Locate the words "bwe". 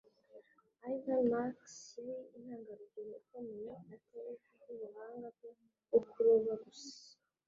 5.35-5.49